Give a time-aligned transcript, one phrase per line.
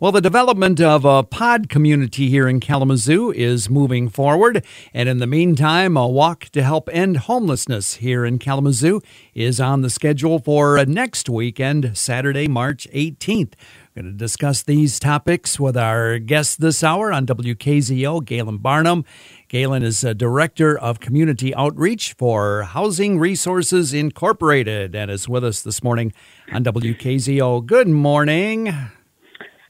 [0.00, 4.64] Well, the development of a pod community here in Kalamazoo is moving forward.
[4.94, 9.02] And in the meantime, a walk to help end homelessness here in Kalamazoo
[9.34, 13.52] is on the schedule for next weekend, Saturday, March 18th.
[13.94, 19.04] We're going to discuss these topics with our guest this hour on WKZO, Galen Barnum.
[19.48, 25.60] Galen is a Director of Community Outreach for Housing Resources Incorporated and is with us
[25.60, 26.14] this morning
[26.50, 27.66] on WKZO.
[27.66, 28.90] Good morning.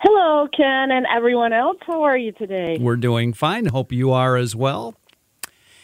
[0.00, 1.78] Hello, Ken, and everyone else.
[1.84, 2.78] How are you today?
[2.80, 3.66] We're doing fine.
[3.66, 4.94] Hope you are as well.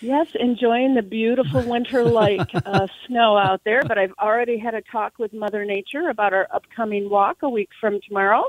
[0.01, 3.83] Yes, enjoying the beautiful winter like uh, snow out there.
[3.83, 7.71] But I've already had a talk with Mother Nature about our upcoming walk a week
[7.81, 8.45] from tomorrow.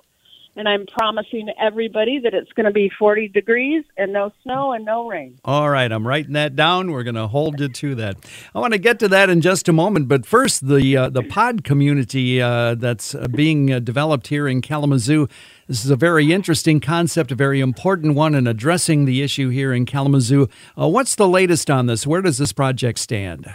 [0.57, 4.85] And I'm promising everybody that it's going to be 40 degrees and no snow and
[4.85, 5.37] no rain.
[5.43, 6.91] All right, I'm writing that down.
[6.91, 8.15] We're going to hold you to that.
[8.53, 11.23] I want to get to that in just a moment, but first, the uh, the
[11.23, 15.27] pod community uh, that's uh, being uh, developed here in Kalamazoo.
[15.67, 19.73] This is a very interesting concept, a very important one in addressing the issue here
[19.73, 20.47] in Kalamazoo.
[20.79, 22.07] Uh, what's the latest on this?
[22.07, 23.53] Where does this project stand?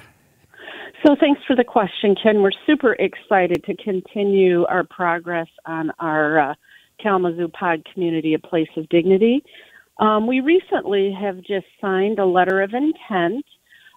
[1.07, 2.43] So, thanks for the question, Ken.
[2.43, 6.55] We're super excited to continue our progress on our uh,
[7.03, 9.43] Kalamazoo Pod Community, a place of dignity.
[9.99, 13.45] Um, we recently have just signed a letter of intent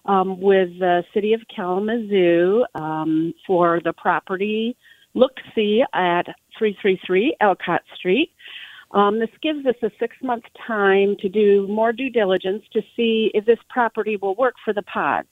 [0.04, 4.76] um, with the City of Kalamazoo um, for the property
[5.14, 6.26] look see at
[6.58, 8.30] 333 Alcott Street.
[8.90, 13.30] Um, this gives us a six month time to do more due diligence to see
[13.34, 15.28] if this property will work for the pods.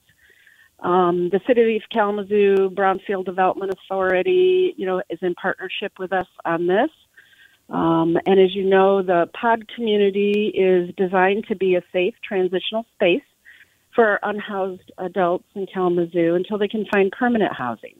[0.79, 6.27] Um, the City of Kalamazoo Brownfield Development Authority, you know, is in partnership with us
[6.43, 6.89] on this.
[7.69, 12.85] Um, and as you know, the pod community is designed to be a safe transitional
[12.93, 13.23] space
[13.95, 17.95] for unhoused adults in Kalamazoo until they can find permanent housing.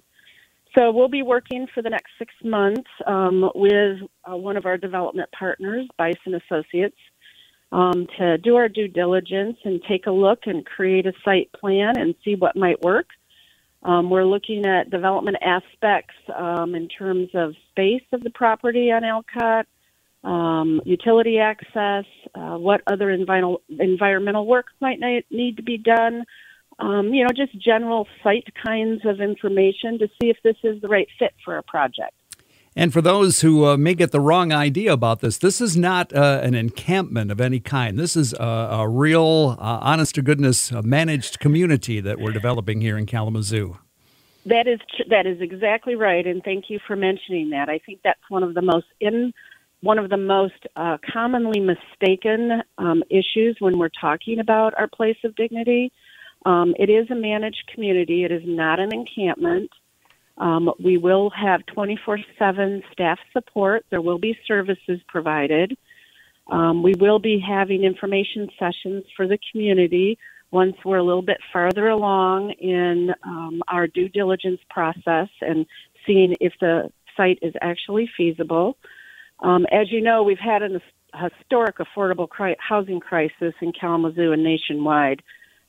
[0.75, 4.77] So we'll be working for the next six months um, with uh, one of our
[4.77, 6.97] development partners, Bison Associates,
[7.71, 11.97] um, to do our due diligence and take a look and create a site plan
[11.97, 13.07] and see what might work.
[13.83, 19.03] Um, we're looking at development aspects um, in terms of space of the property on
[19.03, 19.67] Alcott,
[20.23, 24.99] um, utility access, uh, what other environmental environmental work might
[25.29, 26.23] need to be done,
[26.79, 30.87] um, you know, just general site kinds of information to see if this is the
[30.87, 32.13] right fit for a project.
[32.75, 36.11] And for those who uh, may get the wrong idea about this, this is not
[36.13, 37.99] uh, an encampment of any kind.
[37.99, 42.81] This is a, a real, uh, honest to goodness, uh, managed community that we're developing
[42.81, 43.77] here in Kalamazoo.
[44.45, 44.79] That is
[45.09, 47.69] that is exactly right, and thank you for mentioning that.
[47.69, 49.33] I think that's one of the most in
[49.79, 55.17] one of the most uh, commonly mistaken um, issues when we're talking about our place
[55.23, 55.93] of dignity.
[56.45, 58.25] Um, it is a managed community.
[58.25, 59.69] It is not an encampment.
[60.37, 63.85] Um, we will have 24 7 staff support.
[63.89, 65.77] There will be services provided.
[66.47, 70.17] Um, we will be having information sessions for the community
[70.51, 75.65] once we're a little bit farther along in um, our due diligence process and
[76.05, 78.77] seeing if the site is actually feasible.
[79.39, 80.81] Um, as you know, we've had a
[81.15, 85.21] historic affordable cri- housing crisis in Kalamazoo and nationwide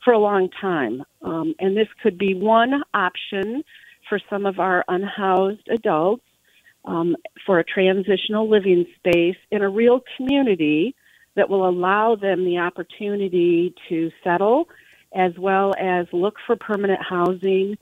[0.04, 1.02] for a long time.
[1.22, 3.64] Um, and this could be one option
[4.08, 6.24] for some of our unhoused adults
[6.84, 7.16] um,
[7.46, 10.94] for a transitional living space in a real community
[11.36, 14.68] that will allow them the opportunity to settle
[15.14, 17.78] as well as look for permanent housing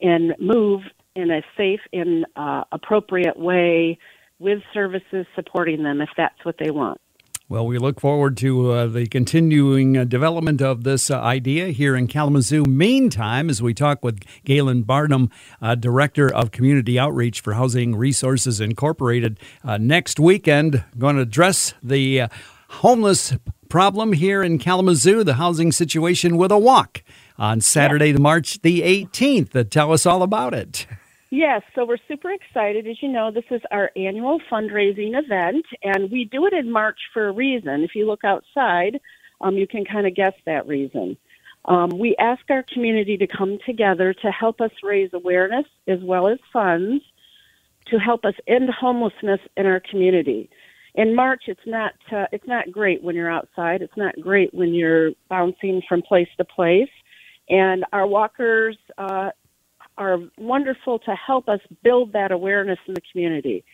[0.00, 0.82] and move
[1.14, 3.98] in a safe and uh, appropriate way
[4.38, 7.00] with services supporting them if that's what they want.
[7.48, 11.94] Well, we look forward to uh, the continuing uh, development of this uh, idea here
[11.94, 12.64] in Kalamazoo.
[12.64, 15.30] Meantime, as we talk with Galen Barnum,
[15.62, 21.72] uh, Director of Community Outreach for Housing Resources Incorporated, uh, next weekend, going to address
[21.80, 22.28] the uh,
[22.68, 23.36] homeless
[23.68, 27.04] problem here in Kalamazoo, the housing situation with a walk
[27.38, 28.12] on Saturday.
[28.14, 29.70] March the 18th.
[29.70, 30.88] tell us all about it.
[31.30, 32.86] Yes, so we're super excited.
[32.86, 36.98] As you know, this is our annual fundraising event, and we do it in March
[37.12, 37.82] for a reason.
[37.82, 39.00] If you look outside,
[39.40, 41.16] um, you can kind of guess that reason.
[41.64, 46.28] Um, we ask our community to come together to help us raise awareness as well
[46.28, 47.02] as funds
[47.86, 50.48] to help us end homelessness in our community.
[50.94, 53.82] In March, it's not uh, it's not great when you're outside.
[53.82, 56.88] It's not great when you're bouncing from place to place,
[57.48, 59.30] and our walkers uh,
[59.98, 63.64] are wonderful to help us build that awareness in the community.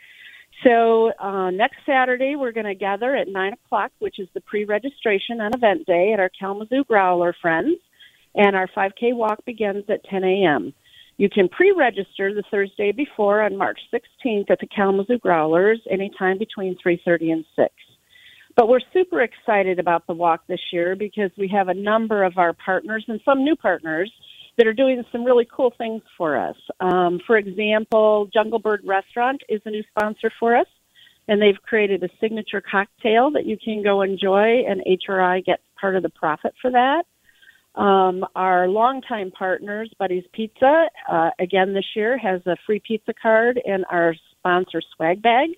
[0.65, 5.41] So uh, next Saturday, we're going to gather at 9 o'clock, which is the pre-registration
[5.41, 7.77] on event day at our Kalamazoo Growler Friends,
[8.35, 10.73] and our 5K walk begins at 10 a.m.
[11.17, 16.77] You can pre-register the Thursday before on March 16th at the Kalamazoo Growlers anytime between
[16.85, 17.69] 3:30 and 6.
[18.57, 22.39] But we're super excited about the walk this year because we have a number of
[22.39, 24.13] our partners and some new partners
[24.59, 26.57] that are doing some really cool things for us.
[26.81, 30.67] Um, for example, Jungle Bird Restaurant is a new sponsor for us,
[31.29, 35.97] and they've created a signature cocktail that you can go enjoy, and HRI gets part
[35.97, 37.05] of the profit for that.
[37.75, 43.59] Um, our longtime partners, Buddy's Pizza, uh, again this year has a free pizza card
[43.65, 45.51] and our sponsor swag bag.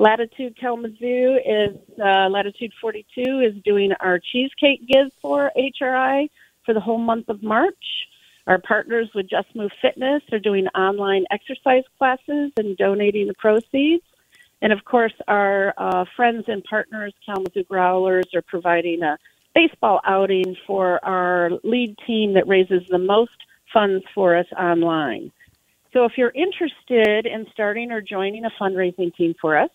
[0.00, 6.28] Latitude Kalamazoo is uh, Latitude 42 is doing our cheesecake give for HRI
[6.66, 7.84] for the whole month of March.
[8.46, 14.02] Our partners with Just Move Fitness are doing online exercise classes and donating the proceeds.
[14.60, 19.18] And of course, our uh, friends and partners, Kalamazoo Growlers, are providing a
[19.54, 23.32] baseball outing for our lead team that raises the most
[23.72, 25.32] funds for us online.
[25.92, 29.70] So if you're interested in starting or joining a fundraising team for us,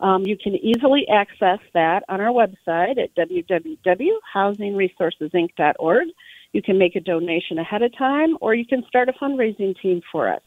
[0.00, 6.08] um, you can easily access that on our website at www.housingresourcesinc.org.
[6.54, 10.00] You can make a donation ahead of time, or you can start a fundraising team
[10.12, 10.40] for us.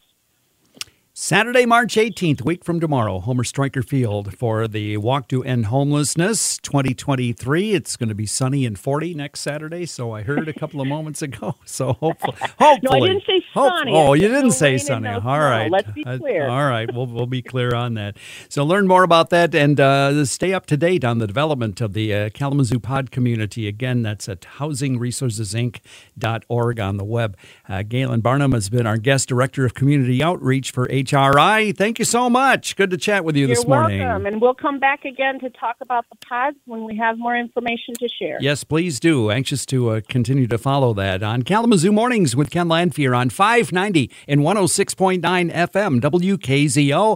[1.19, 6.59] Saturday, March 18th, week from tomorrow, Homer Stryker Field for the Walk to End Homelessness
[6.59, 7.73] 2023.
[7.73, 10.85] It's going to be sunny and 40 next Saturday, so I heard a couple of
[10.85, 11.55] moments ago.
[11.65, 12.79] So hopefully, hopefully.
[12.83, 13.91] no, I didn't say sunny.
[13.93, 15.09] oh, you didn't say sunny.
[15.09, 15.71] All right.
[15.71, 16.47] Let's be clear.
[16.47, 18.15] Uh, all right, we'll, we'll be clear on that.
[18.47, 21.93] So learn more about that and uh, stay up to date on the development of
[21.93, 23.67] the uh, Kalamazoo Pod community.
[23.67, 27.35] Again, that's at housingresourcesinc.org on the web.
[27.67, 31.75] Uh, Galen Barnum has been our guest director of community outreach for HRI.
[31.75, 32.75] Thank you so much.
[32.75, 33.99] Good to chat with you You're this morning.
[33.99, 34.25] welcome.
[34.25, 37.93] And we'll come back again to talk about the pods when we have more information
[37.99, 38.37] to share.
[38.41, 39.31] Yes, please do.
[39.31, 44.11] Anxious to uh, continue to follow that on Kalamazoo Mornings with Ken Lanfear on 590
[44.27, 47.15] and 106.9 FM WKZO.